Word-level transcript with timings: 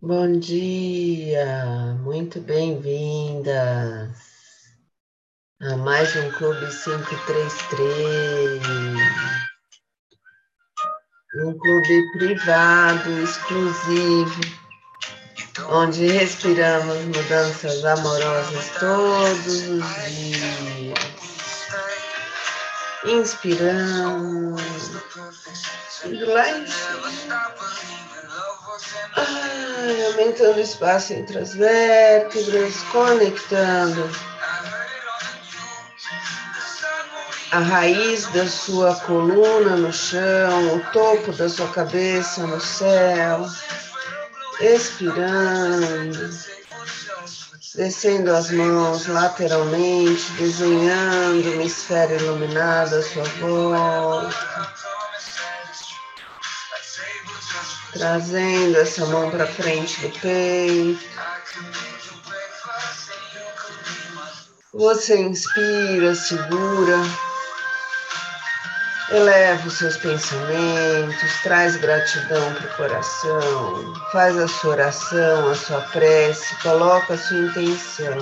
Bom 0.00 0.38
dia, 0.38 1.96
muito 2.04 2.38
bem-vindas 2.38 4.08
a 5.60 5.76
mais 5.76 6.14
um 6.14 6.30
Clube 6.30 6.68
533, 6.68 8.62
um 11.42 11.58
clube 11.58 12.12
privado, 12.12 13.10
exclusivo, 13.24 14.40
onde 15.68 16.06
respiramos 16.06 16.96
mudanças 17.06 17.84
amorosas 17.84 18.70
todos 18.78 19.66
os 19.66 19.82
dias. 20.14 20.94
Inspirando, 23.04 24.54
lá 26.24 26.50
em 26.56 26.66
cima. 26.68 27.97
Ai, 29.16 30.06
aumentando 30.06 30.56
o 30.56 30.60
espaço 30.60 31.12
entre 31.12 31.38
as 31.38 31.54
vértebras, 31.54 32.74
conectando 32.92 34.10
a 37.50 37.58
raiz 37.60 38.26
da 38.32 38.46
sua 38.46 38.94
coluna 38.94 39.76
no 39.76 39.92
chão, 39.92 40.76
o 40.76 40.80
topo 40.92 41.32
da 41.32 41.48
sua 41.48 41.68
cabeça 41.68 42.46
no 42.46 42.60
céu, 42.60 43.46
expirando, 44.60 46.30
descendo 47.74 48.34
as 48.34 48.50
mãos 48.50 49.06
lateralmente, 49.06 50.30
desenhando 50.32 51.52
uma 51.54 51.62
esfera 51.62 52.14
iluminada 52.14 52.98
à 52.98 53.02
sua 53.02 53.24
volta. 53.40 54.77
Trazendo 57.92 58.78
essa 58.78 59.06
mão 59.06 59.30
para 59.30 59.46
frente 59.46 60.00
do 60.00 60.20
peito. 60.20 61.04
Você 64.74 65.18
inspira, 65.18 66.14
segura, 66.14 66.96
eleva 69.10 69.66
os 69.66 69.78
seus 69.78 69.96
pensamentos, 69.96 71.42
traz 71.42 71.76
gratidão 71.76 72.54
para 72.54 72.66
o 72.66 72.76
coração, 72.76 73.94
faz 74.12 74.36
a 74.36 74.46
sua 74.46 74.70
oração, 74.72 75.50
a 75.50 75.54
sua 75.54 75.80
prece, 75.80 76.54
coloca 76.62 77.14
a 77.14 77.18
sua 77.18 77.38
intenção. 77.38 78.18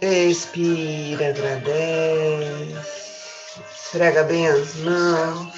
Expira, 0.00 1.30
agradece. 1.30 2.76
Esfrega 3.74 4.24
bem 4.24 4.46
as 4.46 4.74
mãos. 4.76 5.54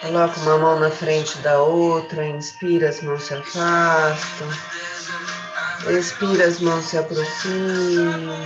Coloca 0.00 0.40
uma 0.40 0.58
mão 0.58 0.78
na 0.78 0.90
frente 0.90 1.36
da 1.38 1.58
outra, 1.58 2.24
inspira, 2.24 2.90
as 2.90 3.00
mãos 3.02 3.24
se 3.24 3.34
afastam. 3.34 4.48
Expira, 5.90 6.46
as 6.46 6.60
mãos 6.60 6.84
se 6.84 6.98
aproximam. 6.98 8.44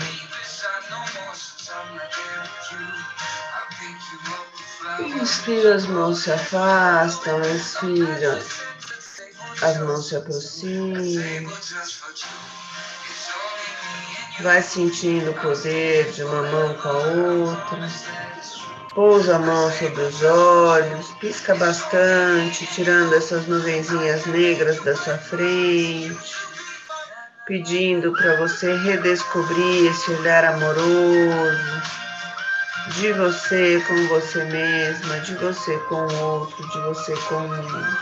Inspira, 5.00 5.74
as 5.74 5.86
mãos 5.86 6.22
se 6.22 6.32
afastam, 6.32 7.42
expira. 7.42 8.40
As 9.62 9.76
mãos 9.78 10.08
se 10.08 10.16
aproximam. 10.16 11.52
Vai 14.40 14.62
sentindo 14.62 15.32
o 15.32 15.34
poder 15.34 16.10
de 16.12 16.22
uma 16.24 16.42
mão 16.44 16.74
com 16.74 16.88
a 16.88 16.92
outra. 16.92 17.90
Pousa 18.94 19.36
a 19.36 19.38
mão 19.38 19.70
sobre 19.70 20.02
os 20.02 20.22
olhos, 20.22 21.06
pisca 21.20 21.54
bastante, 21.54 22.66
tirando 22.74 23.14
essas 23.14 23.46
nuvenzinhas 23.46 24.24
negras 24.26 24.82
da 24.82 24.96
sua 24.96 25.18
frente, 25.18 26.34
pedindo 27.46 28.12
para 28.12 28.36
você 28.38 28.74
redescobrir 28.78 29.90
esse 29.90 30.10
olhar 30.10 30.44
amoroso 30.44 31.82
de 32.96 33.12
você 33.12 33.80
com 33.86 34.08
você 34.08 34.42
mesma, 34.44 35.20
de 35.20 35.34
você 35.36 35.76
com 35.80 36.06
o 36.06 36.20
outro, 36.20 36.68
de 36.70 36.80
você 36.80 37.14
com 37.28 37.36
o 37.36 37.48
mundo 37.48 37.98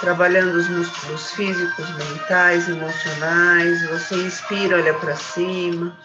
trabalhando 0.00 0.56
os 0.56 0.68
músculos 0.68 1.30
físicos, 1.32 1.88
mentais, 1.96 2.68
emocionais. 2.68 3.88
Você 3.90 4.14
inspira, 4.16 4.76
olha 4.76 4.94
para 4.94 5.14
cima, 5.14 5.96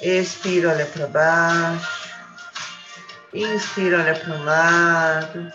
expira, 0.00 0.70
olha 0.70 0.86
para 0.86 1.06
baixo, 1.06 2.10
inspira, 3.32 4.00
olha 4.00 4.14
para 4.14 4.34
um 4.34 4.44
lado, 4.44 5.52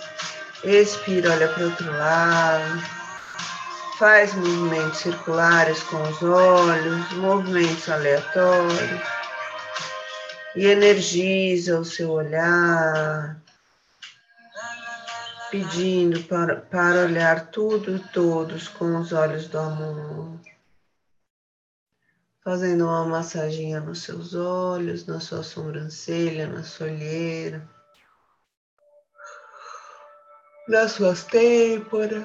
expira, 0.63 1.31
olha 1.31 1.47
para 1.47 1.65
outro 1.65 1.91
lado. 1.97 2.97
Faz 3.97 4.35
movimentos 4.35 4.99
circulares 4.99 5.81
com 5.83 5.99
os 6.03 6.21
olhos, 6.21 7.11
movimentos 7.13 7.89
aleatórios. 7.89 9.01
E 10.55 10.67
energiza 10.67 11.79
o 11.79 11.85
seu 11.85 12.11
olhar, 12.11 13.37
pedindo 15.49 16.23
para, 16.23 16.61
para 16.61 17.05
olhar 17.05 17.49
tudo 17.51 17.95
e 17.95 17.99
todos 18.09 18.67
com 18.67 18.97
os 18.99 19.11
olhos 19.11 19.47
do 19.47 19.57
amor. 19.57 20.39
Fazendo 22.43 22.85
uma 22.85 23.05
massaginha 23.05 23.79
nos 23.79 24.03
seus 24.03 24.33
olhos, 24.33 25.05
na 25.05 25.19
sua 25.19 25.43
sobrancelha, 25.43 26.47
na 26.47 26.63
sua 26.63 26.87
olheira, 26.87 27.67
nas 30.67 30.91
suas 30.93 31.23
têmporas. 31.23 32.23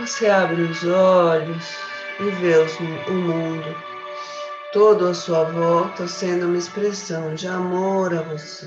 Você 0.00 0.28
abre 0.28 0.62
os 0.62 0.84
olhos 0.84 1.64
e 2.18 2.30
vê 2.30 2.58
o 3.08 3.12
mundo 3.12 3.76
todo 4.72 5.06
à 5.06 5.14
sua 5.14 5.44
volta 5.44 6.08
sendo 6.08 6.46
uma 6.46 6.58
expressão 6.58 7.34
de 7.34 7.46
amor 7.46 8.12
a 8.12 8.22
você 8.22 8.66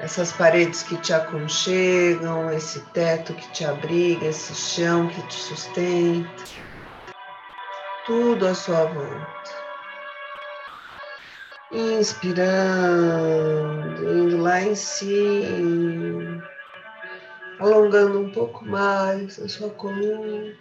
essas 0.00 0.32
paredes 0.32 0.82
que 0.82 0.96
te 0.98 1.12
aconchegam, 1.12 2.50
esse 2.50 2.80
teto 2.92 3.32
que 3.34 3.48
te 3.52 3.64
abriga, 3.64 4.26
esse 4.26 4.54
chão 4.54 5.08
que 5.08 5.22
te 5.22 5.34
sustenta, 5.34 6.44
tudo 8.04 8.46
à 8.46 8.54
sua 8.54 8.84
volta. 8.84 9.66
Inspirando, 11.72 12.38
indo 14.12 14.36
lá 14.40 14.62
em 14.62 14.74
cima, 14.74 16.42
alongando 17.58 18.20
um 18.20 18.30
pouco 18.30 18.64
mais 18.64 19.40
a 19.40 19.48
sua 19.48 19.70
coluna. 19.70 20.54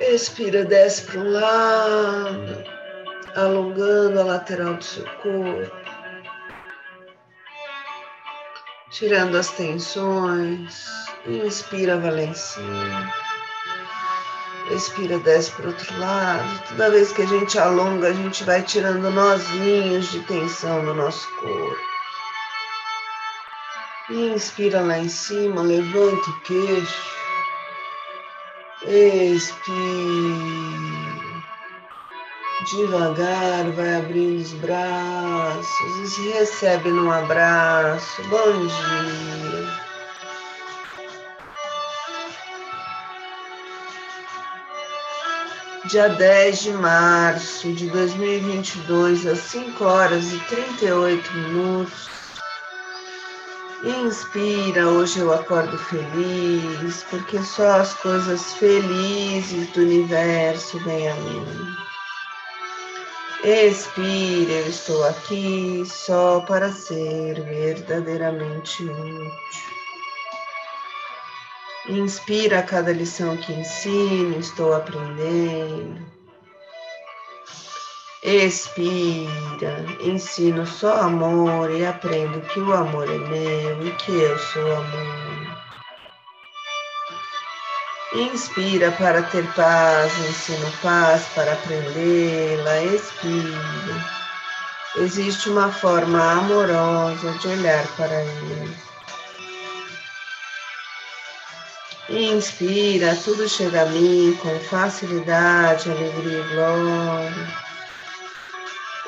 Expira, 0.00 0.64
desce 0.64 1.02
para 1.06 1.20
um 1.20 1.32
lado, 1.32 2.64
alongando 3.34 4.20
a 4.20 4.24
lateral 4.24 4.74
do 4.74 4.84
seu 4.84 5.04
corpo. 5.22 5.88
Tirando 8.98 9.36
as 9.36 9.48
tensões. 9.52 10.84
Inspira, 11.24 11.96
Valencinha. 11.98 13.14
Expira, 14.72 15.18
desce 15.20 15.52
para 15.52 15.66
o 15.66 15.68
outro 15.68 15.98
lado. 15.98 16.62
Toda 16.68 16.90
vez 16.90 17.12
que 17.12 17.22
a 17.22 17.26
gente 17.26 17.58
alonga, 17.58 18.08
a 18.08 18.12
gente 18.12 18.42
vai 18.44 18.60
tirando 18.62 19.08
nozinhos 19.10 20.10
de 20.10 20.20
tensão 20.24 20.82
no 20.82 20.94
nosso 20.94 21.28
corpo. 21.36 21.88
Inspira 24.10 24.80
lá 24.80 24.98
em 24.98 25.08
cima, 25.08 25.62
levanta 25.62 26.30
o 26.30 26.40
queixo. 26.40 27.18
Expira. 28.84 29.68
Devagar 32.66 33.70
vai 33.70 33.94
abrindo 33.94 34.42
os 34.42 34.52
braços 34.54 35.96
e 36.02 36.06
se 36.08 36.28
recebe 36.30 36.90
num 36.90 37.08
abraço. 37.08 38.20
Bom 38.24 38.66
dia. 38.66 39.88
Dia 45.88 46.08
10 46.08 46.58
de 46.58 46.72
março 46.72 47.72
de 47.72 47.88
2022, 47.90 49.24
às 49.26 49.38
5 49.38 49.84
horas 49.84 50.32
e 50.32 50.38
38 50.40 51.32
minutos. 51.32 52.10
Inspira, 53.84 54.88
hoje 54.88 55.20
eu 55.20 55.32
acordo 55.32 55.78
feliz, 55.78 57.04
porque 57.08 57.40
só 57.40 57.80
as 57.80 57.94
coisas 57.94 58.54
felizes 58.54 59.68
do 59.68 59.80
universo 59.80 60.76
vêm 60.80 61.08
a 61.08 61.14
mim. 61.14 61.87
Expire, 63.44 64.50
eu 64.50 64.68
estou 64.68 65.04
aqui 65.06 65.84
só 65.86 66.40
para 66.40 66.72
ser 66.72 67.40
verdadeiramente 67.40 68.82
útil. 68.82 69.32
Inspira 71.88 72.64
cada 72.64 72.92
lição 72.92 73.36
que 73.36 73.52
ensino, 73.52 74.40
estou 74.40 74.74
aprendendo. 74.74 76.04
Expira, 78.24 79.86
ensino 80.00 80.66
só 80.66 81.02
amor 81.02 81.70
e 81.70 81.86
aprendo 81.86 82.40
que 82.48 82.58
o 82.58 82.72
amor 82.72 83.08
é 83.08 83.18
meu 83.18 83.86
e 83.86 83.92
que 83.92 84.10
eu 84.10 84.36
sou 84.36 84.76
amor. 84.76 85.37
Inspira 88.14 88.90
para 88.92 89.22
ter 89.24 89.46
paz, 89.52 90.18
ensino 90.20 90.72
paz 90.82 91.26
para 91.34 91.52
aprendê-la. 91.52 92.82
Expira. 92.84 94.18
Existe 94.96 95.50
uma 95.50 95.70
forma 95.70 96.18
amorosa 96.32 97.32
de 97.32 97.48
olhar 97.48 97.86
para 97.96 98.22
ele. 98.22 98.76
Inspira, 102.08 103.14
tudo 103.22 103.46
chega 103.46 103.82
a 103.82 103.86
mim 103.86 104.34
com 104.40 104.58
facilidade, 104.60 105.90
alegria 105.90 106.40
e 106.40 106.54
glória. 106.54 107.68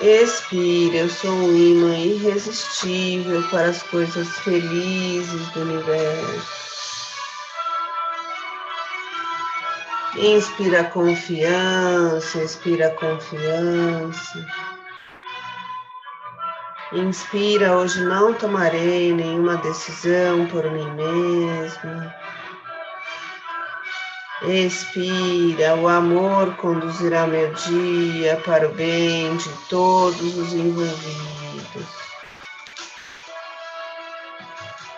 Expira, 0.03 0.99
eu 0.99 1.09
sou 1.09 1.31
um 1.31 1.57
imã 1.57 1.97
irresistível 1.97 3.43
para 3.49 3.71
as 3.71 3.83
coisas 3.85 4.29
felizes 4.41 5.49
do 5.49 5.61
universo. 5.63 6.70
Inspira 10.17 10.85
confiança, 10.85 12.43
expira 12.43 12.91
confiança. 12.91 14.47
Inspira, 16.93 17.77
hoje 17.77 18.03
não 18.03 18.35
tomarei 18.35 19.13
nenhuma 19.13 19.57
decisão 19.59 20.47
por 20.49 20.69
mim 20.69 20.91
mesma. 20.95 22.13
Expira, 24.43 25.77
o 25.77 25.87
amor 25.87 26.57
conduzirá 26.57 27.29
meu 27.29 27.53
dia 27.53 28.37
para 28.45 28.69
o 28.69 28.75
bem 28.75 29.37
de 29.37 29.49
todos 29.69 30.37
os 30.37 30.53
envolvidos. 30.53 31.87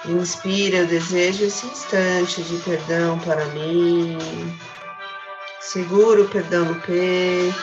Inspira, 0.07 0.79
eu 0.79 0.87
desejo 0.87 1.45
esse 1.45 1.67
instante 1.67 2.43
de 2.43 2.57
perdão 2.63 3.19
para 3.19 3.45
mim. 3.47 4.17
Segura 5.63 6.23
o 6.23 6.29
perdão 6.29 6.65
no 6.65 6.75
peito. 6.81 7.57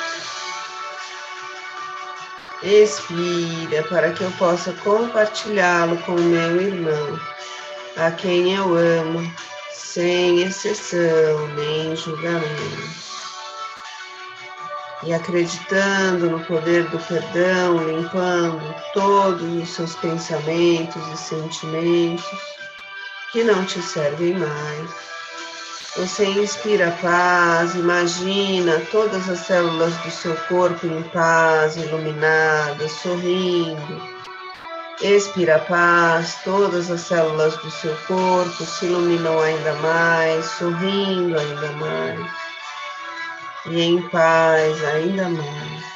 Expira 2.64 3.84
para 3.90 4.12
que 4.14 4.24
eu 4.24 4.32
possa 4.32 4.72
compartilhá-lo 4.84 5.98
com 6.04 6.14
meu 6.14 6.62
irmão, 6.62 7.20
a 7.98 8.10
quem 8.12 8.56
eu 8.56 8.74
amo, 8.74 9.34
sem 9.74 10.44
exceção 10.44 11.48
nem 11.56 11.94
julgamento. 11.96 12.90
E 15.04 15.14
acreditando 15.14 16.30
no 16.30 16.40
poder 16.46 16.86
do 16.90 17.00
perdão, 17.00 17.84
limpando 17.86 18.76
todos 18.94 19.42
os 19.42 19.70
seus 19.70 19.96
pensamentos 19.96 21.02
e 21.14 21.18
sentimentos 21.18 22.26
que 23.32 23.44
não 23.44 23.66
te 23.66 23.82
servem 23.82 24.36
mais 24.36 25.19
você 25.96 26.26
inspira 26.26 26.96
paz, 27.02 27.74
imagina 27.74 28.80
todas 28.92 29.28
as 29.28 29.40
células 29.40 29.96
do 29.98 30.12
seu 30.12 30.36
corpo 30.48 30.86
em 30.86 31.02
paz, 31.04 31.78
iluminadas, 31.78 32.92
sorrindo. 32.92 34.20
Expira 35.02 35.60
paz, 35.60 36.38
todas 36.44 36.92
as 36.92 37.02
células 37.02 37.58
do 37.58 37.72
seu 37.72 37.96
corpo 38.08 38.64
se 38.64 38.86
iluminam 38.86 39.40
ainda 39.40 39.74
mais, 39.76 40.46
sorrindo 40.46 41.40
ainda 41.40 41.72
mais. 41.74 42.32
E 43.66 43.82
em 43.82 44.02
paz 44.10 44.84
ainda 44.84 45.28
mais. 45.30 45.90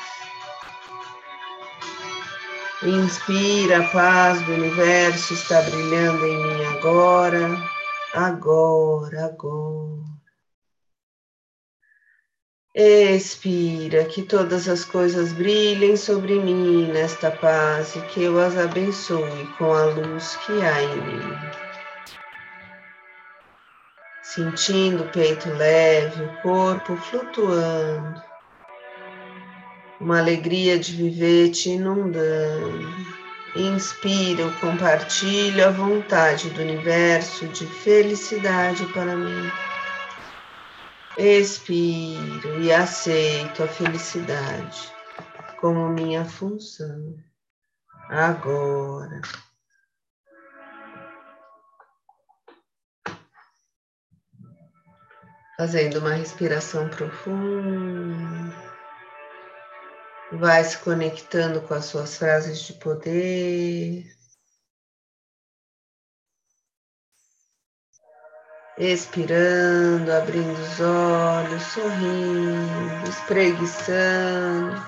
Inspira, 2.82 3.80
a 3.80 3.88
paz 3.90 4.42
do 4.42 4.54
universo 4.54 5.34
está 5.34 5.62
brilhando 5.62 6.26
em 6.26 6.38
mim 6.38 6.66
agora 6.66 7.73
agora, 8.14 9.26
agora. 9.26 10.04
Expira, 12.76 14.06
que 14.06 14.24
todas 14.24 14.68
as 14.68 14.84
coisas 14.84 15.32
brilhem 15.32 15.96
sobre 15.96 16.40
mim 16.40 16.88
nesta 16.92 17.30
paz 17.30 17.96
e 17.96 18.02
que 18.08 18.24
eu 18.24 18.40
as 18.40 18.58
abençoe 18.58 19.46
com 19.60 19.72
a 19.74 19.86
luz 19.86 20.36
que 20.38 20.52
há 20.64 20.82
em 20.82 20.96
mim. 20.96 21.38
Sentindo 24.24 25.04
o 25.04 25.12
peito 25.12 25.50
leve, 25.50 26.24
o 26.24 26.42
corpo 26.42 26.96
flutuando, 26.96 28.24
uma 30.00 30.18
alegria 30.18 30.80
de 30.80 30.96
viver 30.96 31.52
te 31.52 31.70
inundando. 31.70 33.23
Inspiro, 33.56 34.52
compartilho 34.60 35.68
a 35.68 35.70
vontade 35.70 36.50
do 36.50 36.62
universo 36.62 37.48
de 37.50 37.68
felicidade 37.68 38.84
para 38.88 39.16
mim. 39.16 39.52
Expiro 41.16 42.60
e 42.60 42.74
aceito 42.74 43.62
a 43.62 43.68
felicidade 43.68 44.92
como 45.62 45.88
minha 45.88 46.26
função. 46.26 47.16
Agora. 48.10 49.22
Fazendo 55.56 56.00
uma 56.00 56.14
respiração 56.14 56.90
profunda. 56.90 58.73
Vai 60.40 60.64
se 60.64 60.78
conectando 60.80 61.62
com 61.62 61.74
as 61.74 61.86
suas 61.86 62.18
frases 62.18 62.62
de 62.62 62.74
poder. 62.74 64.12
Expirando, 68.78 70.12
abrindo 70.12 70.60
os 70.60 70.80
olhos, 70.80 71.62
sorrindo, 71.64 73.10
espreguiçando. 73.10 74.82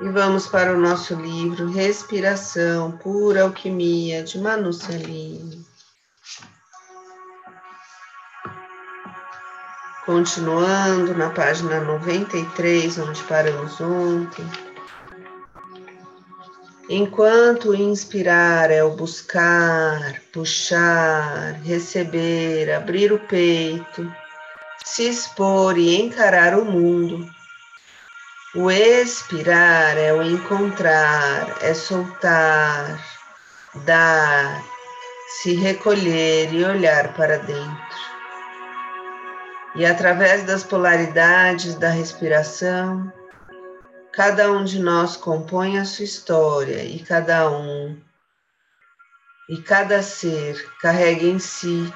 E 0.00 0.08
vamos 0.08 0.46
para 0.48 0.74
o 0.74 0.80
nosso 0.80 1.14
livro 1.14 1.70
Respiração, 1.70 2.98
Pura 2.98 3.44
Alquimia, 3.44 4.24
de 4.24 4.38
Manu 4.38 4.72
Celino. 4.72 5.55
Continuando 10.06 11.14
na 11.14 11.30
página 11.30 11.80
93, 11.80 12.96
onde 12.96 13.20
paramos 13.24 13.80
ontem. 13.80 14.48
Enquanto 16.88 17.74
inspirar 17.74 18.70
é 18.70 18.84
o 18.84 18.92
buscar, 18.92 20.22
puxar, 20.32 21.54
receber, 21.64 22.72
abrir 22.72 23.12
o 23.12 23.18
peito, 23.18 24.08
se 24.84 25.08
expor 25.08 25.76
e 25.76 26.00
encarar 26.00 26.56
o 26.56 26.64
mundo. 26.64 27.28
O 28.54 28.70
expirar 28.70 29.98
é 29.98 30.12
o 30.12 30.22
encontrar, 30.22 31.58
é 31.60 31.74
soltar, 31.74 33.04
dar, 33.84 34.62
se 35.42 35.52
recolher 35.54 36.54
e 36.54 36.64
olhar 36.64 37.12
para 37.14 37.40
dentro. 37.40 37.85
E 39.76 39.84
através 39.84 40.44
das 40.44 40.64
polaridades 40.64 41.74
da 41.74 41.90
respiração, 41.90 43.12
cada 44.12 44.50
um 44.50 44.64
de 44.64 44.78
nós 44.78 45.16
compõe 45.16 45.78
a 45.78 45.84
sua 45.84 46.04
história 46.04 46.82
e 46.82 46.98
cada 47.00 47.50
um 47.50 48.00
e 49.48 49.58
cada 49.58 50.02
ser 50.02 50.56
carrega 50.80 51.26
em 51.26 51.38
si 51.38 51.92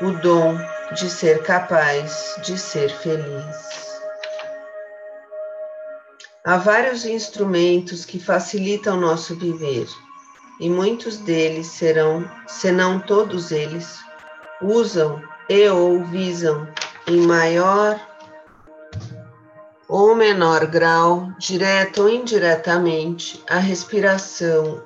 o 0.00 0.10
dom 0.10 0.58
de 0.92 1.08
ser 1.08 1.42
capaz 1.42 2.34
de 2.42 2.58
ser 2.58 2.90
feliz. 2.90 4.00
Há 6.44 6.56
vários 6.56 7.04
instrumentos 7.04 8.04
que 8.04 8.18
facilitam 8.18 8.96
nosso 8.96 9.36
viver, 9.36 9.86
e 10.58 10.68
muitos 10.68 11.18
deles 11.18 11.68
serão, 11.68 12.28
senão 12.48 12.98
todos 12.98 13.52
eles, 13.52 14.00
usam 14.60 15.22
e 15.50 15.68
ou 15.68 16.04
visam 16.04 16.68
em 17.08 17.26
maior 17.26 18.00
ou 19.88 20.14
menor 20.14 20.64
grau, 20.66 21.32
direto 21.40 22.02
ou 22.02 22.08
indiretamente, 22.08 23.42
a 23.50 23.58
respiração 23.58 24.80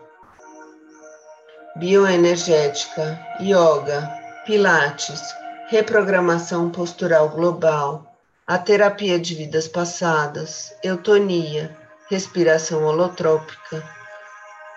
bioenergética, 1.76 3.20
yoga, 3.38 4.10
pilates, 4.46 5.20
reprogramação 5.68 6.70
postural 6.70 7.28
global, 7.28 8.16
a 8.46 8.56
terapia 8.56 9.18
de 9.18 9.34
vidas 9.34 9.68
passadas, 9.68 10.74
eutonia, 10.82 11.76
respiração 12.08 12.84
holotrópica, 12.84 13.84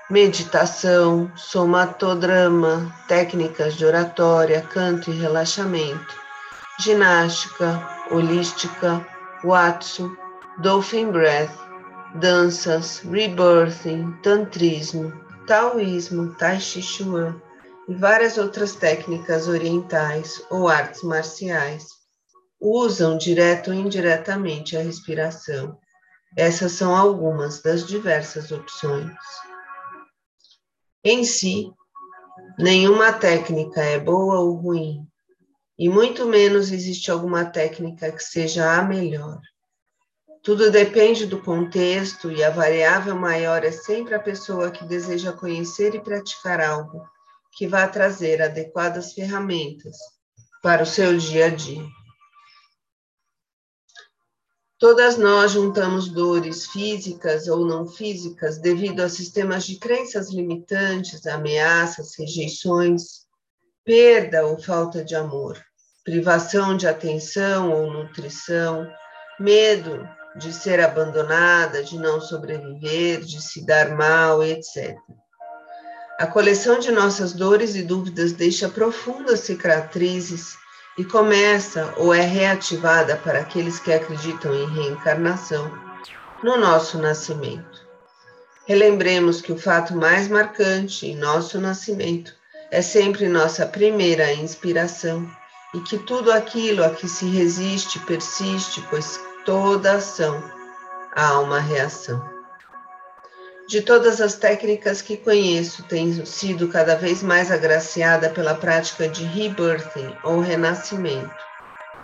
meditação, 0.10 1.30
somatodrama, 1.36 2.94
técnicas 3.10 3.76
de 3.76 3.86
oratória, 3.86 4.62
canto 4.62 5.12
e 5.12 5.14
relaxamento, 5.14 6.16
ginástica, 6.80 7.86
holística, 8.10 9.06
watsu, 9.44 10.16
dolphin 10.60 11.12
breath, 11.12 11.52
danças, 12.16 13.00
rebirthing, 13.00 14.14
tantrismo, 14.24 15.12
taoísmo, 15.46 16.34
tai 16.36 16.58
chi 16.60 16.82
chuan 16.82 17.36
e 17.90 17.94
várias 17.94 18.38
outras 18.38 18.76
técnicas 18.76 19.48
orientais 19.50 20.42
ou 20.50 20.70
artes 20.70 21.04
marciais 21.04 21.86
usam 22.62 23.18
direto 23.18 23.72
ou 23.72 23.74
indiretamente 23.74 24.78
a 24.78 24.82
respiração. 24.82 25.78
Essas 26.36 26.74
são 26.74 26.96
algumas 26.96 27.62
das 27.62 27.86
diversas 27.86 28.52
opções. 28.52 29.12
Em 31.10 31.24
si, 31.24 31.74
nenhuma 32.60 33.14
técnica 33.14 33.82
é 33.82 33.98
boa 33.98 34.42
ou 34.42 34.56
ruim, 34.56 35.08
e 35.80 35.88
muito 35.88 36.26
menos 36.26 36.70
existe 36.70 37.10
alguma 37.10 37.46
técnica 37.46 38.12
que 38.12 38.22
seja 38.22 38.78
a 38.78 38.84
melhor. 38.84 39.40
Tudo 40.44 40.70
depende 40.70 41.26
do 41.26 41.42
contexto 41.42 42.30
e 42.30 42.44
a 42.44 42.50
variável 42.50 43.16
maior 43.16 43.64
é 43.64 43.72
sempre 43.72 44.16
a 44.16 44.20
pessoa 44.20 44.70
que 44.70 44.84
deseja 44.84 45.32
conhecer 45.32 45.96
e 45.96 46.02
praticar 46.02 46.60
algo 46.60 47.02
que 47.54 47.66
vá 47.66 47.88
trazer 47.88 48.42
adequadas 48.42 49.14
ferramentas 49.14 49.96
para 50.62 50.84
o 50.84 50.86
seu 50.86 51.18
dia 51.18 51.46
a 51.46 51.50
dia. 51.50 51.86
Todas 54.80 55.18
nós 55.18 55.54
juntamos 55.54 56.08
dores 56.08 56.68
físicas 56.68 57.48
ou 57.48 57.66
não 57.66 57.88
físicas 57.88 58.60
devido 58.60 59.00
a 59.00 59.10
sistemas 59.10 59.66
de 59.66 59.80
crenças 59.80 60.32
limitantes, 60.32 61.26
ameaças, 61.26 62.12
rejeições, 62.16 63.26
perda 63.84 64.46
ou 64.46 64.62
falta 64.62 65.04
de 65.04 65.16
amor, 65.16 65.60
privação 66.04 66.78
de 66.78 66.88
atenção 66.88 67.72
ou 67.72 67.92
nutrição, 67.92 68.88
medo 69.40 70.08
de 70.38 70.54
ser 70.54 70.80
abandonada, 70.80 71.84
de 71.84 71.98
não 71.98 72.22
sobreviver, 72.22 73.22
de 73.22 73.42
se 73.42 73.66
dar 73.66 73.96
mal, 73.96 74.44
etc. 74.44 74.96
A 76.20 76.28
coleção 76.28 76.78
de 76.78 76.92
nossas 76.92 77.34
dores 77.34 77.76
e 77.76 77.82
dúvidas 77.82 78.32
deixa 78.32 78.70
profundas 78.70 79.40
cicatrizes 79.40 80.56
e 80.98 81.06
começa 81.06 81.94
ou 81.98 82.14
é 82.14 82.22
reativada 82.22 83.16
para 83.18 83.40
aqueles 83.40 83.80
que 83.80 83.94
acreditam 83.94 84.54
em 84.54 84.68
reencarnação 84.68 85.72
no 86.44 86.58
nosso 86.58 86.98
nascimento. 86.98 87.86
Relembremos 88.66 89.40
que 89.40 89.52
o 89.52 89.58
fato 89.58 89.96
mais 89.96 90.28
marcante 90.28 91.08
em 91.08 91.16
nosso 91.16 91.60
nascimento 91.60 92.34
é 92.72 92.82
sempre 92.82 93.28
nossa 93.28 93.66
primeira 93.66 94.34
inspiração 94.34 95.30
e 95.74 95.80
que 95.82 95.98
tudo 95.98 96.32
aquilo 96.32 96.84
a 96.84 96.90
que 96.90 97.08
se 97.08 97.26
resiste 97.26 98.00
persiste, 98.00 98.86
pois 98.90 99.20
toda 99.46 99.94
ação 99.94 100.44
há 101.16 101.40
uma 101.40 101.60
reação. 101.60 102.37
De 103.68 103.82
todas 103.82 104.22
as 104.22 104.36
técnicas 104.36 105.02
que 105.02 105.18
conheço, 105.18 105.84
tenho 105.84 106.26
sido 106.26 106.70
cada 106.70 106.96
vez 106.96 107.22
mais 107.22 107.52
agraciada 107.52 108.30
pela 108.30 108.56
prática 108.56 109.10
de 109.10 109.26
rebirthing 109.26 110.16
ou 110.24 110.40
renascimento, 110.40 111.36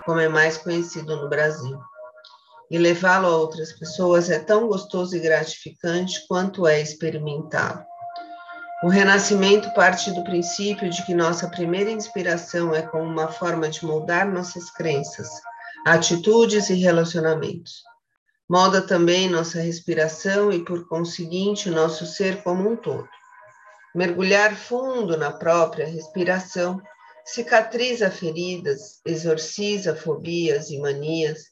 como 0.03 0.20
é 0.20 0.27
mais 0.27 0.58
conhecido 0.58 1.15
no 1.15 1.29
Brasil. 1.29 1.79
E 2.70 2.77
levá-lo 2.77 3.27
a 3.27 3.38
outras 3.38 3.72
pessoas 3.72 4.29
é 4.29 4.39
tão 4.39 4.67
gostoso 4.67 5.15
e 5.15 5.20
gratificante 5.20 6.27
quanto 6.27 6.67
é 6.67 6.82
experimentá-lo. 6.82 7.86
O 8.84 8.89
renascimento 8.89 9.74
parte 9.74 10.12
do 10.12 10.22
princípio 10.25 10.89
de 10.89 11.05
que 11.05 11.13
nossa 11.13 11.48
primeira 11.48 11.89
inspiração 11.89 12.75
é 12.75 12.82
como 12.82 13.05
uma 13.05 13.29
forma 13.29 13.70
de 13.70 13.86
moldar 13.86 14.29
nossas 14.29 14.70
crenças, 14.70 15.29
atitudes 15.86 16.70
e 16.70 16.74
relacionamentos. 16.74 17.84
Molda 18.53 18.83
também 18.83 19.27
nossa 19.27 19.60
respiração 19.60 20.51
e, 20.51 20.63
por 20.63 20.88
conseguinte, 20.88 21.72
nosso 21.72 22.05
ser 22.05 22.43
como 22.43 22.69
um 22.69 22.75
todo. 22.75 23.10
Mergulhar 23.95 24.55
fundo 24.55 25.17
na 25.17 25.31
própria 25.31 25.88
respiração 25.88 26.79
cicatriza 27.25 28.12
feridas, 28.12 29.01
exorciza 29.03 29.95
fobias 29.95 30.69
e 30.69 30.77
manias 30.77 31.45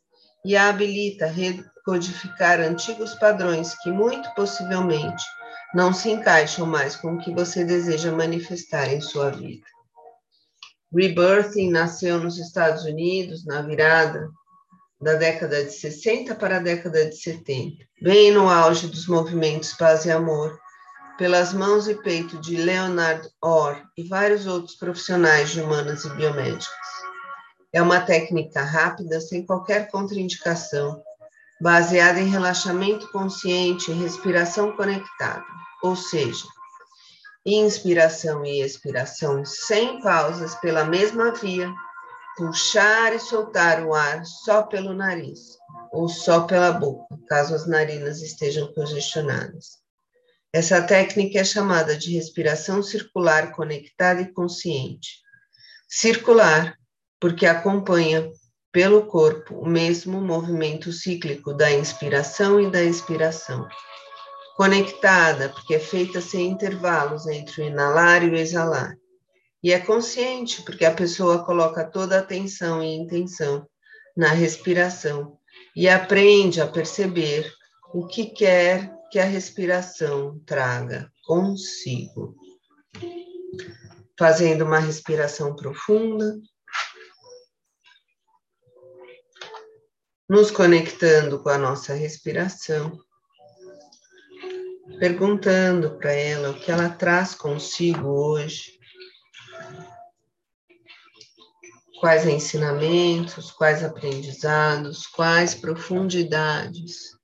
e 0.45 0.55
a 0.55 0.69
habilita 0.69 1.25
a 1.25 1.29
recodificar 1.29 2.59
antigos 2.59 3.15
padrões 3.15 3.73
que, 3.81 3.91
muito 3.91 4.31
possivelmente, 4.35 5.25
não 5.73 5.91
se 5.91 6.11
encaixam 6.11 6.67
mais 6.67 6.95
com 6.95 7.15
o 7.15 7.17
que 7.17 7.33
você 7.33 7.65
deseja 7.65 8.11
manifestar 8.11 8.93
em 8.93 9.01
sua 9.01 9.31
vida. 9.31 9.65
Rebirthing 10.93 11.71
nasceu 11.71 12.19
nos 12.19 12.37
Estados 12.37 12.83
Unidos 12.83 13.43
na 13.43 13.63
virada 13.63 14.29
da 15.01 15.15
década 15.15 15.65
de 15.65 15.71
60 15.71 16.35
para 16.35 16.57
a 16.57 16.59
década 16.59 17.09
de 17.09 17.15
70, 17.15 17.83
bem 18.01 18.31
no 18.31 18.47
auge 18.47 18.87
dos 18.87 19.07
movimentos 19.07 19.73
Paz 19.73 20.05
e 20.05 20.11
Amor, 20.11 20.59
pelas 21.17 21.53
mãos 21.53 21.87
e 21.87 21.95
peito 21.95 22.39
de 22.39 22.55
Leonard 22.55 23.27
Orr 23.41 23.81
e 23.97 24.03
vários 24.03 24.45
outros 24.45 24.75
profissionais 24.75 25.49
de 25.49 25.61
humanas 25.61 26.05
e 26.05 26.09
biomédicas. 26.11 26.69
É 27.73 27.81
uma 27.81 28.01
técnica 28.01 28.61
rápida, 28.61 29.19
sem 29.19 29.43
qualquer 29.43 29.89
contraindicação, 29.89 31.01
baseada 31.59 32.19
em 32.19 32.29
relaxamento 32.29 33.11
consciente 33.11 33.89
e 33.89 33.95
respiração 33.95 34.75
conectada, 34.75 35.45
ou 35.81 35.95
seja, 35.95 36.45
inspiração 37.43 38.45
e 38.45 38.61
expiração 38.61 39.43
sem 39.45 39.99
pausas 40.01 40.53
pela 40.55 40.85
mesma 40.85 41.31
via 41.31 41.73
puxar 42.37 43.13
e 43.13 43.19
soltar 43.19 43.83
o 43.85 43.93
ar 43.93 44.25
só 44.25 44.63
pelo 44.63 44.93
nariz 44.93 45.57
ou 45.91 46.07
só 46.07 46.41
pela 46.41 46.71
boca, 46.71 47.17
caso 47.27 47.53
as 47.53 47.67
narinas 47.67 48.21
estejam 48.21 48.73
congestionadas. 48.73 49.81
Essa 50.53 50.81
técnica 50.81 51.39
é 51.39 51.43
chamada 51.43 51.97
de 51.97 52.13
respiração 52.13 52.83
circular 52.83 53.53
conectada 53.53 54.21
e 54.21 54.33
consciente. 54.33 55.19
Circular, 55.87 56.75
porque 57.19 57.45
acompanha 57.45 58.29
pelo 58.71 59.05
corpo 59.05 59.55
o 59.55 59.67
mesmo 59.67 60.21
movimento 60.21 60.91
cíclico 60.91 61.53
da 61.53 61.71
inspiração 61.71 62.59
e 62.59 62.69
da 62.69 62.81
expiração. 62.81 63.67
Conectada, 64.55 65.49
porque 65.49 65.75
é 65.75 65.79
feita 65.79 66.21
sem 66.21 66.49
intervalos 66.49 67.27
entre 67.27 67.61
o 67.61 67.65
inalar 67.65 68.23
e 68.23 68.29
o 68.29 68.35
exalar. 68.35 68.95
E 69.63 69.71
é 69.71 69.79
consciente, 69.79 70.63
porque 70.63 70.85
a 70.85 70.93
pessoa 70.93 71.45
coloca 71.45 71.83
toda 71.83 72.15
a 72.15 72.19
atenção 72.19 72.83
e 72.83 72.95
intenção 72.95 73.67
na 74.17 74.29
respiração 74.29 75.37
e 75.75 75.87
aprende 75.87 76.59
a 76.59 76.67
perceber 76.67 77.51
o 77.93 78.07
que 78.07 78.25
quer 78.25 78.91
que 79.11 79.19
a 79.19 79.25
respiração 79.25 80.39
traga 80.45 81.11
consigo. 81.23 82.35
Fazendo 84.17 84.65
uma 84.65 84.79
respiração 84.79 85.55
profunda, 85.55 86.39
nos 90.27 90.49
conectando 90.49 91.43
com 91.43 91.49
a 91.49 91.57
nossa 91.57 91.93
respiração, 91.93 92.97
perguntando 94.99 95.97
para 95.97 96.13
ela 96.13 96.51
o 96.51 96.59
que 96.59 96.71
ela 96.71 96.89
traz 96.89 97.35
consigo 97.35 98.07
hoje 98.07 98.80
quais 102.01 102.25
ensinamentos, 102.25 103.51
quais 103.51 103.83
aprendizados, 103.83 105.05
quais 105.05 105.53
profundidades. 105.53 107.15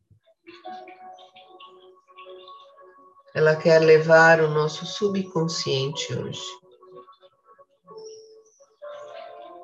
Ela 3.34 3.56
quer 3.56 3.80
levar 3.80 4.40
o 4.40 4.50
nosso 4.50 4.86
subconsciente 4.86 6.14
hoje. 6.14 6.46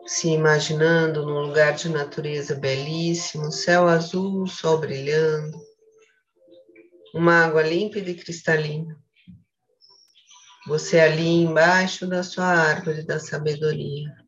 Se 0.07 0.29
imaginando 0.29 1.23
num 1.25 1.41
lugar 1.41 1.73
de 1.73 1.89
natureza 1.89 2.55
belíssimo, 2.55 3.51
céu 3.51 3.87
azul, 3.87 4.47
sol 4.47 4.79
brilhando, 4.79 5.57
uma 7.13 7.45
água 7.45 7.61
límpida 7.61 8.09
e 8.09 8.15
cristalina. 8.15 8.99
Você 10.67 10.99
ali 10.99 11.43
embaixo 11.43 12.07
da 12.07 12.23
sua 12.23 12.45
árvore 12.45 13.03
da 13.03 13.19
sabedoria. 13.19 14.22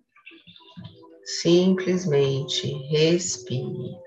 Simplesmente 1.25 2.71
respire. 2.91 3.99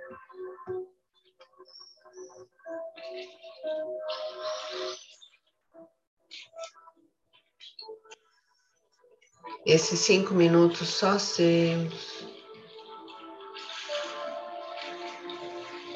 Esses 9.66 9.98
cinco 9.98 10.32
minutos 10.32 10.88
só 10.88 11.18
seus. 11.18 12.24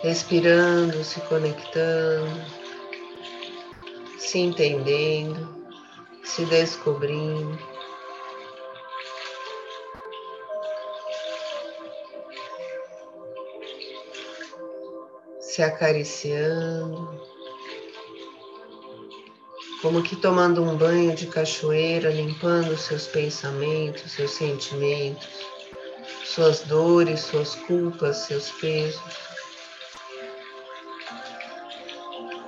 Respirando, 0.02 1.04
se 1.04 1.20
conectando, 1.22 2.44
se 4.18 4.40
entendendo, 4.40 5.64
se 6.24 6.44
descobrindo. 6.46 7.71
Se 15.52 15.62
acariciando, 15.62 17.20
como 19.82 20.02
que 20.02 20.16
tomando 20.16 20.62
um 20.62 20.78
banho 20.78 21.14
de 21.14 21.26
cachoeira, 21.26 22.08
limpando 22.08 22.74
seus 22.78 23.06
pensamentos, 23.06 24.12
seus 24.12 24.30
sentimentos, 24.30 25.28
suas 26.24 26.60
dores, 26.62 27.20
suas 27.20 27.54
culpas, 27.54 28.16
seus 28.16 28.50
pesos. 28.52 29.02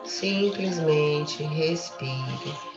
Simplesmente 0.07 1.43
respire. 1.43 2.74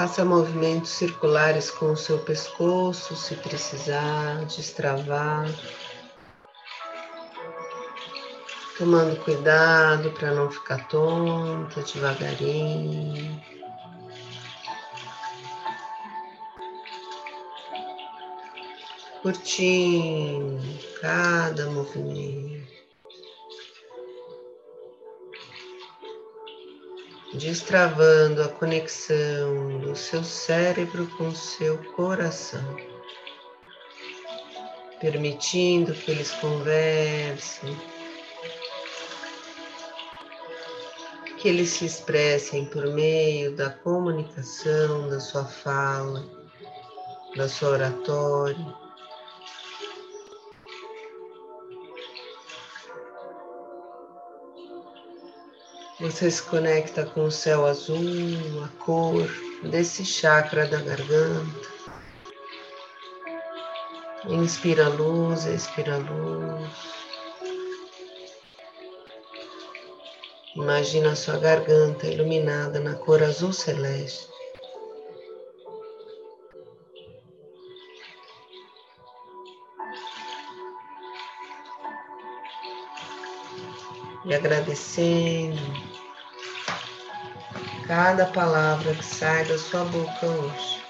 Faça 0.00 0.24
movimentos 0.24 0.92
circulares 0.92 1.70
com 1.70 1.92
o 1.92 1.96
seu 1.96 2.18
pescoço, 2.20 3.14
se 3.14 3.36
precisar, 3.36 4.46
destravar. 4.46 5.46
Tomando 8.78 9.22
cuidado 9.22 10.10
para 10.12 10.32
não 10.32 10.50
ficar 10.50 10.88
tonta, 10.88 11.82
devagarinho. 11.82 13.42
Curtindo 19.20 20.62
cada 21.02 21.66
movimento. 21.66 22.79
Destravando 27.40 28.42
a 28.42 28.48
conexão 28.48 29.78
do 29.78 29.96
seu 29.96 30.22
cérebro 30.22 31.06
com 31.16 31.34
seu 31.34 31.78
coração, 31.94 32.76
permitindo 35.00 35.94
que 35.94 36.10
eles 36.10 36.30
conversem, 36.32 37.74
que 41.38 41.48
eles 41.48 41.70
se 41.70 41.86
expressem 41.86 42.66
por 42.66 42.86
meio 42.88 43.56
da 43.56 43.70
comunicação, 43.70 45.08
da 45.08 45.18
sua 45.18 45.46
fala, 45.46 46.22
da 47.34 47.48
sua 47.48 47.70
oratória. 47.70 48.89
Você 56.00 56.30
se 56.30 56.42
conecta 56.42 57.04
com 57.04 57.24
o 57.24 57.30
céu 57.30 57.66
azul, 57.66 57.98
a 58.64 58.68
cor 58.82 59.28
desse 59.62 60.02
chakra 60.02 60.66
da 60.66 60.78
garganta. 60.78 61.68
Inspira 64.26 64.88
luz, 64.88 65.44
expira 65.44 65.98
luz. 65.98 66.70
Imagina 70.56 71.12
a 71.12 71.16
sua 71.16 71.36
garganta 71.36 72.06
iluminada 72.06 72.80
na 72.80 72.94
cor 72.94 73.22
azul 73.22 73.52
celeste. 73.52 74.29
E 84.24 84.34
agradecendo 84.34 85.60
cada 87.86 88.26
palavra 88.26 88.94
que 88.94 89.04
sai 89.04 89.44
da 89.46 89.58
sua 89.58 89.84
boca 89.84 90.26
hoje. 90.26 90.80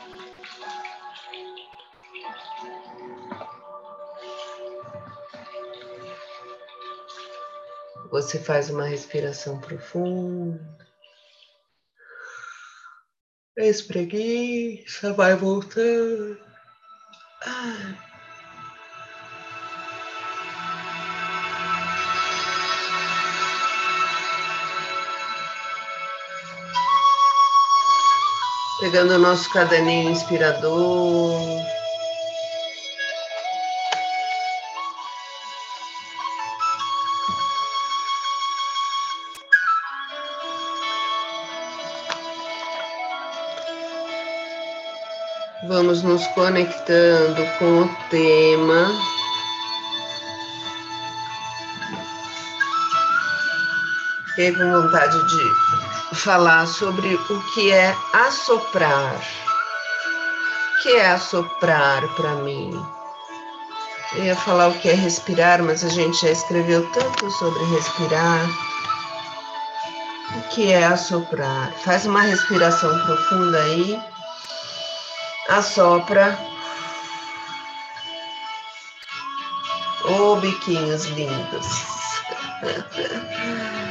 Você 8.10 8.40
faz 8.40 8.68
uma 8.68 8.84
respiração 8.84 9.60
profunda. 9.60 10.60
Espreguiça, 13.56 15.12
vai 15.12 15.36
voltando. 15.36 16.49
Pegando 28.80 29.16
o 29.16 29.18
nosso 29.18 29.50
caderninho 29.50 30.10
inspirador. 30.10 31.38
Vamos 45.68 46.02
nos 46.02 46.26
conectando 46.28 47.46
com 47.58 47.82
o 47.82 47.96
tema. 48.08 48.90
Fiquei 54.28 54.52
com 54.52 54.70
vontade 54.72 55.18
de 55.28 55.89
falar 56.14 56.66
sobre 56.66 57.14
o 57.14 57.42
que 57.54 57.70
é 57.72 57.94
assoprar. 58.12 59.14
O 59.14 60.82
que 60.82 60.96
é 60.96 61.12
assoprar 61.12 62.06
para 62.14 62.34
mim? 62.36 62.70
Eu 64.14 64.24
ia 64.24 64.36
falar 64.36 64.68
o 64.68 64.78
que 64.78 64.88
é 64.88 64.94
respirar, 64.94 65.62
mas 65.62 65.84
a 65.84 65.88
gente 65.88 66.20
já 66.20 66.30
escreveu 66.30 66.90
tanto 66.90 67.30
sobre 67.30 67.64
respirar. 67.66 68.48
O 70.36 70.42
que 70.48 70.72
é 70.72 70.84
assoprar? 70.84 71.72
Faz 71.84 72.06
uma 72.06 72.22
respiração 72.22 72.98
profunda 73.04 73.62
aí. 73.62 74.00
Assopra. 75.48 76.36
Ô, 80.04 80.32
oh, 80.32 80.36
biquinhos 80.36 81.04
lindos. 81.06 81.66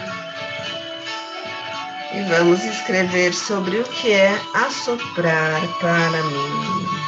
e 2.14 2.22
vamos 2.24 2.64
escrever 2.64 3.34
sobre 3.34 3.80
o 3.80 3.84
que 3.84 4.12
é 4.12 4.40
assoprar 4.54 5.62
para 5.80 6.24
mim. 6.24 6.99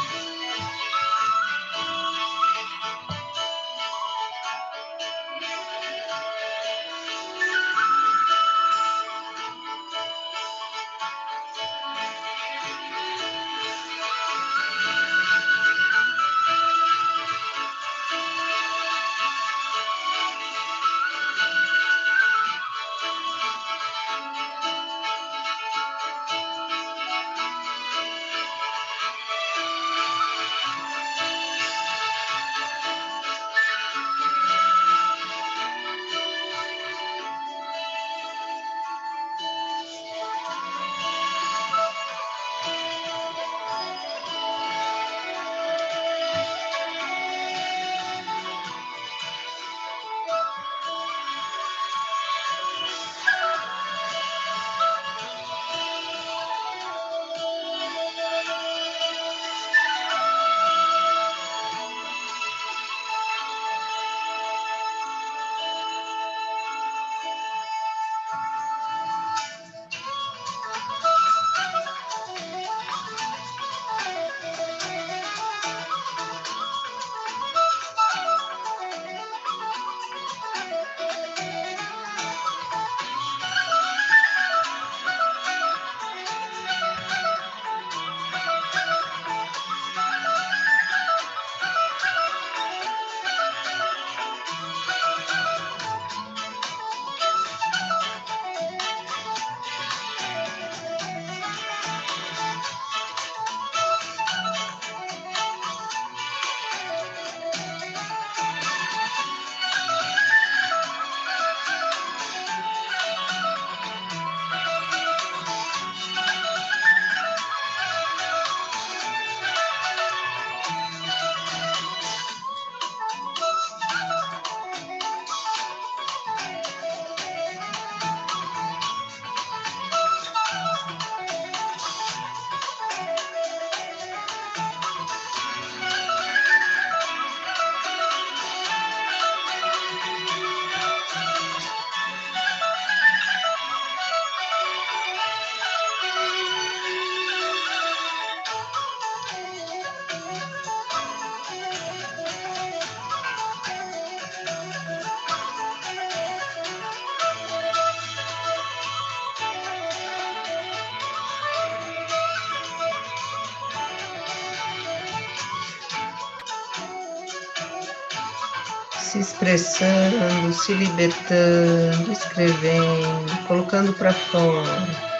Expressando, 169.21 170.51
se 170.51 170.73
libertando, 170.73 172.11
escrevendo, 172.11 173.25
colocando 173.47 173.93
para 173.93 174.13
fora. 174.13 175.10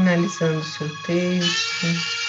Finalizando 0.00 0.64
seu 0.64 0.88
texto. 1.02 2.19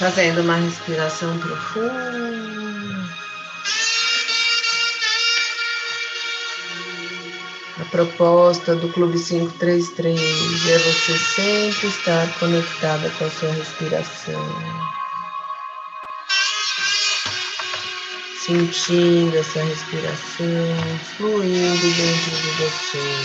Fazendo 0.00 0.40
uma 0.40 0.56
respiração 0.56 1.38
profunda. 1.40 2.00
A 7.78 7.84
proposta 7.90 8.74
do 8.76 8.90
Clube 8.94 9.22
533 9.22 10.18
é 10.70 10.78
você 10.78 11.18
sempre 11.18 11.88
estar 11.88 12.38
conectada 12.38 13.10
com 13.10 13.26
a 13.26 13.30
sua 13.30 13.52
respiração. 13.52 14.42
Sentindo 18.38 19.36
essa 19.36 19.62
respiração 19.62 20.46
fluindo 21.18 21.94
dentro 21.94 22.30
de 22.30 22.50
você. 22.52 23.20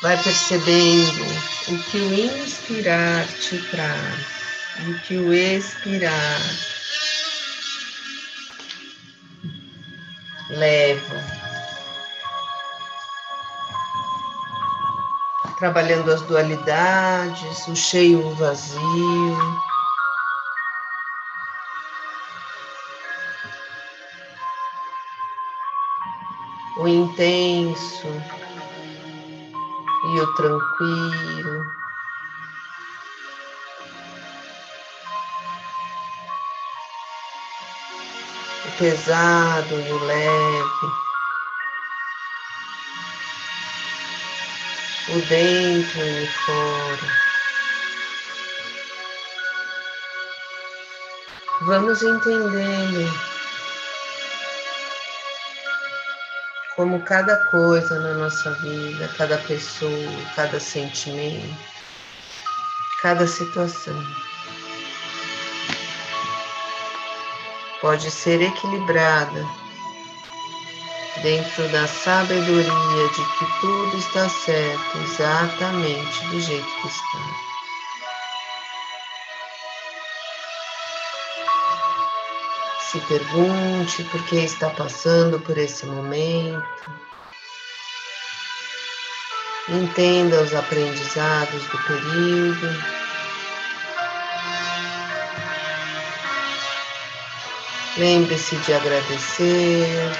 Vai 0.00 0.16
percebendo 0.22 1.53
o 1.68 1.90
que 1.90 1.98
o 1.98 2.12
inspirar 2.12 3.26
te 3.26 3.58
traz 3.70 4.34
o 4.88 5.00
que 5.00 5.16
o 5.16 5.32
expirar 5.32 6.40
leva. 10.50 11.24
Trabalhando 15.58 16.12
as 16.12 16.20
dualidades, 16.22 17.68
o 17.68 17.76
cheio 17.76 18.26
o 18.26 18.34
vazio. 18.34 19.38
O 26.76 26.88
intenso 26.88 28.08
e 30.14 30.20
o 30.20 30.34
tranquilo. 30.34 31.66
O 38.64 38.78
pesado 38.78 39.74
e 39.74 39.92
o 39.92 40.04
leve. 40.04 40.86
O 45.08 45.20
dentro 45.28 46.00
e 46.00 46.22
o 46.22 46.26
fora. 46.26 47.24
Vamos 51.62 52.02
entendendo 52.02 53.33
como 56.76 57.00
cada 57.02 57.36
coisa 57.46 57.98
na 58.00 58.14
nossa 58.14 58.50
vida, 58.54 59.08
cada 59.16 59.38
pessoa, 59.38 60.12
cada 60.34 60.58
sentimento, 60.58 61.56
cada 63.00 63.26
situação 63.26 63.94
pode 67.80 68.10
ser 68.10 68.40
equilibrada 68.40 69.46
dentro 71.22 71.68
da 71.68 71.86
sabedoria 71.86 73.08
de 73.08 73.24
que 73.38 73.60
tudo 73.60 73.96
está 73.98 74.28
certo 74.28 74.98
exatamente 74.98 76.26
do 76.28 76.40
jeito 76.40 76.66
que 76.80 76.88
está. 76.88 77.43
Se 82.94 83.00
pergunte 83.00 84.04
por 84.04 84.24
que 84.26 84.36
está 84.36 84.70
passando 84.70 85.40
por 85.40 85.58
esse 85.58 85.84
momento. 85.84 86.92
Entenda 89.68 90.40
os 90.40 90.54
aprendizados 90.54 91.64
do 91.64 91.78
período. 91.88 92.84
Lembre-se 97.96 98.54
de 98.58 98.74
agradecer 98.74 100.12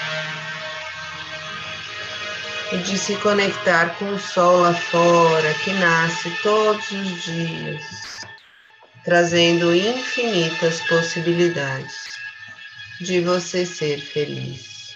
e 2.73 2.79
de 2.79 2.99
se 2.99 3.15
conectar 3.19 3.97
com 4.01 4.15
o 4.15 4.19
sol 4.19 4.63
lá 4.63 4.75
fora 4.75 5.55
que 5.63 5.73
nasce 5.75 6.29
todos 6.43 6.91
os 6.91 7.23
dias, 7.23 8.27
trazendo 9.05 9.73
infinitas 9.73 10.81
possibilidades 10.89 12.04
de 13.01 13.21
você 13.21 13.67
ser 13.67 13.99
feliz. 13.99 14.95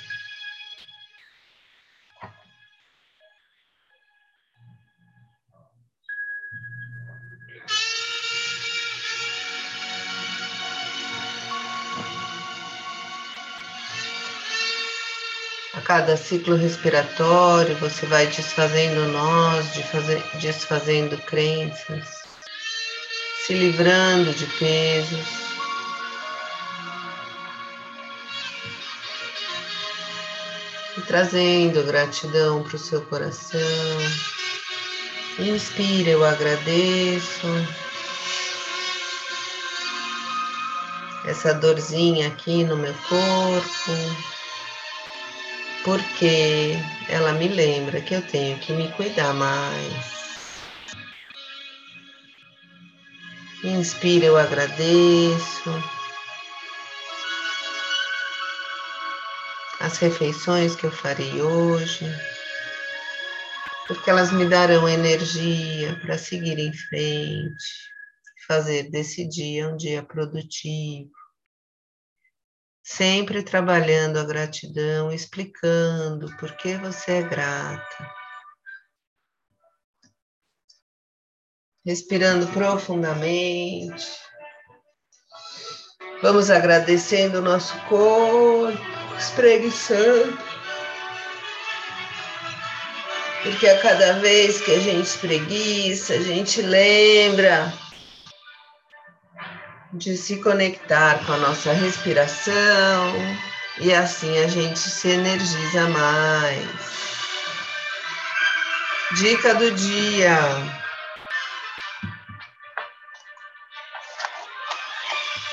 A 15.75 15.81
cada 15.81 16.17
ciclo 16.17 16.57
respiratório, 16.57 17.77
você 17.77 18.07
vai 18.07 18.27
desfazendo 18.27 19.07
nós, 19.13 19.67
desfazendo 20.41 21.17
crenças, 21.19 22.07
se 23.47 23.55
livrando 23.55 24.33
de 24.35 24.47
pesos. 24.59 25.48
Trazendo 31.03 31.85
gratidão 31.85 32.63
para 32.63 32.77
o 32.77 32.79
seu 32.79 33.01
coração. 33.03 33.61
Inspira, 35.39 36.11
eu 36.11 36.25
agradeço. 36.25 37.47
Essa 41.25 41.53
dorzinha 41.55 42.29
aqui 42.29 42.65
no 42.65 42.77
meu 42.77 42.95
corpo, 43.09 43.93
porque 45.85 46.75
ela 47.09 47.33
me 47.33 47.49
lembra 47.49 48.01
que 48.01 48.15
eu 48.15 48.23
tenho 48.23 48.59
que 48.59 48.73
me 48.73 48.89
cuidar 48.93 49.35
mais. 49.35 50.19
Inspira, 53.63 54.27
eu 54.27 54.37
agradeço. 54.37 55.98
As 59.89 59.97
refeições 59.97 60.77
que 60.77 60.85
eu 60.85 60.93
farei 60.93 61.41
hoje 61.41 62.05
porque 63.87 64.11
elas 64.11 64.31
me 64.31 64.47
darão 64.47 64.87
energia 64.87 65.99
para 66.03 66.19
seguir 66.19 66.59
em 66.59 66.71
frente, 66.75 67.89
fazer 68.47 68.91
desse 68.91 69.27
dia 69.27 69.67
um 69.67 69.79
dia 69.79 70.03
produtivo. 70.03 71.11
Sempre 72.85 73.43
trabalhando 73.43 74.19
a 74.19 74.25
gratidão, 74.25 75.11
explicando 75.11 76.37
por 76.37 76.55
que 76.59 76.77
você 76.77 77.13
é 77.13 77.23
grata. 77.23 78.13
Respirando 81.83 82.47
profundamente. 82.49 84.07
Vamos 86.21 86.51
agradecendo 86.51 87.39
o 87.39 87.43
nosso 87.43 87.73
corpo, 87.87 89.08
espreguiçando 89.19 90.39
porque 93.43 93.69
a 93.69 93.81
cada 93.81 94.15
vez 94.15 94.61
que 94.61 94.73
a 94.73 94.81
gente 94.81 95.07
espreguiça, 95.07 96.15
a 96.15 96.21
gente 96.21 96.61
lembra 96.61 97.73
de 99.93 100.17
se 100.17 100.43
conectar 100.43 101.25
com 101.25 101.33
a 101.33 101.39
nossa 101.39 101.73
respiração 101.73 103.15
e 103.79 103.95
assim 103.95 104.39
a 104.39 104.49
gente 104.49 104.79
se 104.79 105.09
energiza 105.09 105.89
mais. 105.89 106.99
Dica 109.17 109.55
do 109.55 109.71
dia. 109.71 110.37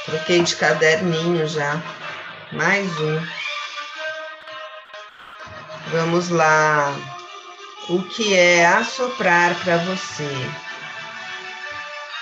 Troquei 0.06 0.44
de 0.44 0.56
caderninho 0.56 1.48
já. 1.48 1.82
Mais 2.52 2.86
um. 3.00 3.45
Vamos 5.96 6.28
lá 6.28 6.94
o 7.88 8.04
que 8.04 8.34
é 8.34 8.66
assoprar 8.66 9.56
para 9.64 9.78
você. 9.78 10.30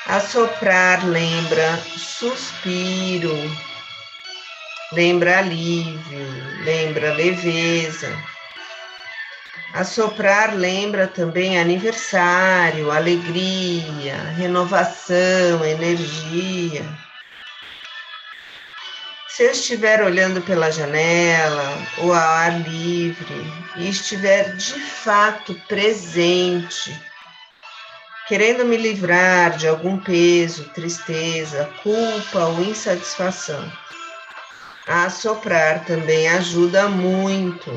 Assoprar 0.06 1.04
lembra 1.04 1.80
suspiro, 1.98 3.34
lembra 4.92 5.40
alívio, 5.40 6.28
lembra 6.64 7.16
leveza. 7.16 8.16
Assoprar 9.74 10.56
lembra 10.56 11.08
também 11.08 11.60
aniversário, 11.60 12.92
alegria, 12.92 14.18
renovação, 14.38 15.66
energia. 15.66 16.86
Se 19.36 19.42
eu 19.42 19.50
estiver 19.50 20.04
olhando 20.04 20.44
pela 20.44 20.70
janela 20.70 21.76
ou 21.98 22.14
ao 22.14 22.22
ar 22.22 22.62
livre 22.70 23.52
e 23.78 23.90
estiver 23.90 24.56
de 24.58 24.80
fato 24.80 25.56
presente, 25.68 26.96
querendo 28.28 28.64
me 28.64 28.78
livrar 28.78 29.58
de 29.58 29.68
algum 29.68 29.98
peso, 29.98 30.70
tristeza, 30.76 31.68
culpa 31.82 32.46
ou 32.46 32.62
insatisfação, 32.62 33.74
a 34.88 35.06
assoprar 35.06 35.84
também 35.84 36.30
ajuda 36.30 36.88
muito, 36.88 37.74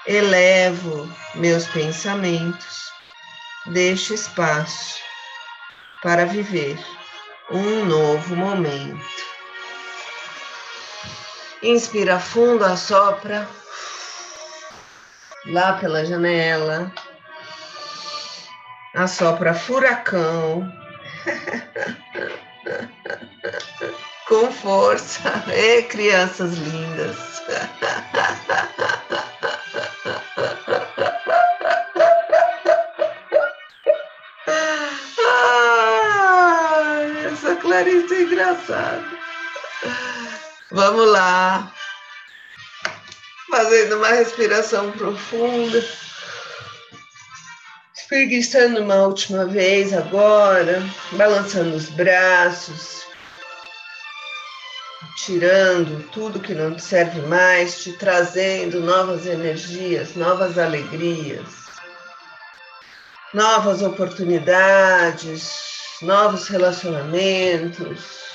elevo 0.07 1.13
meus 1.35 1.67
pensamentos, 1.67 2.93
deixo 3.67 4.15
espaço 4.15 5.01
para 6.01 6.27
viver 6.27 6.79
um 7.51 7.85
novo 7.87 8.37
momento. 8.37 9.05
Inspira 11.61 12.21
fundo, 12.21 12.65
assopra 12.65 13.49
lá 15.47 15.75
pela 15.75 16.05
janela, 16.05 16.91
assopra 18.95 19.55
furacão, 19.55 20.69
com 24.29 24.51
força, 24.51 25.21
e 25.55 25.85
crianças 25.85 26.55
lindas. 26.55 27.43
essa 37.27 37.57
Clarice 37.57 38.15
é 38.15 38.23
engraçada. 38.23 39.05
Vamos 40.73 41.13
lá 41.13 41.71
fazendo 43.57 43.97
uma 43.97 44.09
respiração 44.09 44.93
profunda, 44.93 45.83
espreguiçando 47.97 48.83
uma 48.83 48.97
última 48.97 49.47
vez 49.47 49.95
agora, 49.95 50.83
balançando 51.13 51.75
os 51.75 51.89
braços, 51.89 53.07
tirando 55.17 56.07
tudo 56.11 56.39
que 56.39 56.53
não 56.53 56.75
te 56.75 56.83
serve 56.83 57.23
mais, 57.23 57.83
te 57.83 57.95
trazendo 57.95 58.79
novas 58.81 59.25
energias, 59.25 60.15
novas 60.15 60.59
alegrias, 60.59 61.49
novas 63.33 63.81
oportunidades, 63.81 65.51
novos 66.03 66.47
relacionamentos 66.49 68.26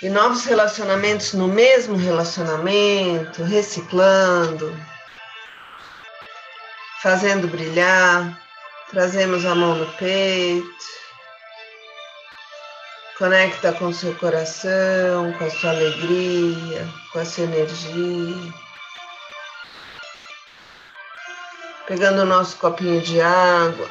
e 0.00 0.08
novos 0.08 0.44
relacionamentos 0.44 1.32
no 1.32 1.48
mesmo 1.48 1.96
relacionamento, 1.96 3.42
reciclando, 3.42 4.72
fazendo 7.02 7.48
brilhar, 7.48 8.40
trazemos 8.90 9.44
a 9.44 9.56
mão 9.56 9.74
no 9.74 9.86
peito, 9.94 10.68
conecta 13.18 13.72
com 13.72 13.92
seu 13.92 14.14
coração, 14.16 15.32
com 15.32 15.44
a 15.44 15.50
sua 15.50 15.70
alegria, 15.70 16.88
com 17.12 17.18
a 17.18 17.24
sua 17.24 17.44
energia. 17.44 18.54
Pegando 21.88 22.22
o 22.22 22.26
nosso 22.26 22.56
copinho 22.58 23.00
de 23.00 23.20
água. 23.20 23.90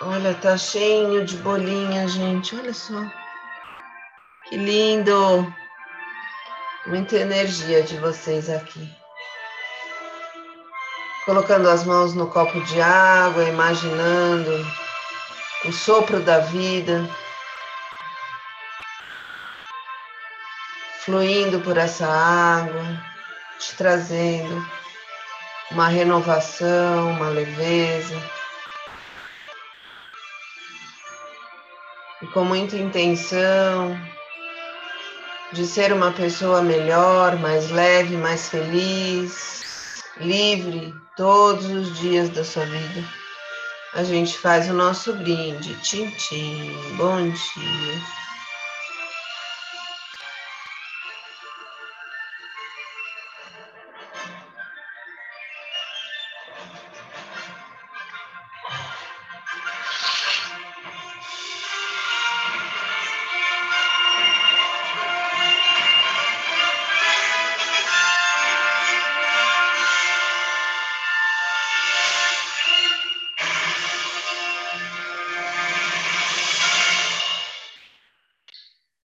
Olha, 0.00 0.34
tá 0.34 0.56
cheio 0.56 1.24
de 1.24 1.36
bolinha, 1.38 2.06
gente. 2.06 2.54
Olha 2.54 2.72
só. 2.72 3.25
Que 4.48 4.56
lindo! 4.56 5.52
Muita 6.86 7.16
energia 7.16 7.82
de 7.82 7.98
vocês 7.98 8.48
aqui. 8.48 8.88
Colocando 11.24 11.68
as 11.68 11.84
mãos 11.84 12.14
no 12.14 12.30
copo 12.30 12.60
de 12.60 12.80
água, 12.80 13.42
imaginando 13.42 14.64
o 15.64 15.72
sopro 15.72 16.20
da 16.20 16.38
vida, 16.38 17.10
fluindo 21.00 21.60
por 21.62 21.76
essa 21.76 22.06
água, 22.06 22.84
te 23.58 23.76
trazendo 23.76 24.64
uma 25.72 25.88
renovação, 25.88 27.10
uma 27.10 27.30
leveza. 27.30 28.16
E 32.22 32.26
com 32.28 32.44
muita 32.44 32.76
intenção, 32.76 34.00
de 35.52 35.64
ser 35.66 35.92
uma 35.92 36.12
pessoa 36.12 36.62
melhor, 36.62 37.36
mais 37.36 37.70
leve, 37.70 38.16
mais 38.16 38.48
feliz, 38.48 40.02
livre 40.18 40.94
todos 41.16 41.66
os 41.66 41.98
dias 41.98 42.28
da 42.30 42.44
sua 42.44 42.64
vida, 42.66 43.04
a 43.94 44.04
gente 44.04 44.36
faz 44.36 44.68
o 44.68 44.74
nosso 44.74 45.12
brinde. 45.14 45.74
Tintim, 45.82 46.72
bom 46.96 47.30
dia. 47.30 48.25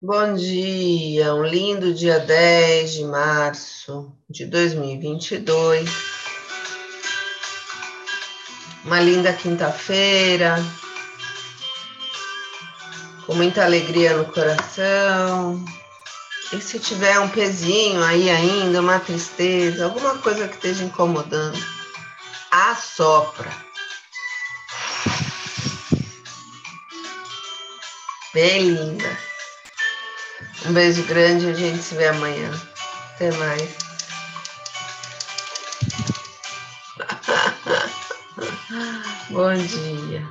Bom 0.05 0.33
dia, 0.33 1.33
um 1.33 1.45
lindo 1.45 1.93
dia 1.93 2.19
10 2.19 2.91
de 2.91 3.05
março 3.05 4.13
de 4.29 4.45
2022. 4.45 5.89
Uma 8.83 8.99
linda 8.99 9.31
quinta-feira, 9.31 10.57
com 13.25 13.33
muita 13.33 13.63
alegria 13.63 14.17
no 14.17 14.25
coração. 14.25 15.63
E 16.51 16.59
se 16.59 16.79
tiver 16.79 17.17
um 17.19 17.29
pezinho 17.29 18.03
aí 18.03 18.29
ainda, 18.29 18.81
uma 18.81 18.99
tristeza, 18.99 19.85
alguma 19.85 20.17
coisa 20.17 20.49
que 20.49 20.55
esteja 20.55 20.83
incomodando, 20.83 21.57
assopra. 22.51 23.49
Bem 28.33 28.67
linda. 28.67 29.32
Um 30.65 30.71
beijo 30.71 31.04
grande, 31.04 31.49
a 31.49 31.54
gente 31.54 31.84
se 31.84 31.93
vê 31.95 32.08
amanhã. 32.08 32.49
Até 33.15 33.34
mais. 33.34 33.69
Bom 39.30 39.54
dia. 39.56 40.26